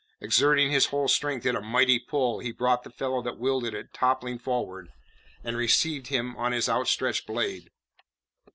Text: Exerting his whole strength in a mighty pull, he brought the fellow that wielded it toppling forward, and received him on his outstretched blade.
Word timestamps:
Exerting 0.19 0.71
his 0.71 0.87
whole 0.87 1.07
strength 1.07 1.45
in 1.45 1.55
a 1.55 1.61
mighty 1.61 1.99
pull, 1.99 2.39
he 2.39 2.51
brought 2.51 2.81
the 2.81 2.89
fellow 2.89 3.21
that 3.21 3.37
wielded 3.37 3.75
it 3.75 3.93
toppling 3.93 4.39
forward, 4.39 4.91
and 5.43 5.55
received 5.55 6.07
him 6.07 6.35
on 6.37 6.53
his 6.53 6.67
outstretched 6.67 7.27
blade. 7.27 7.69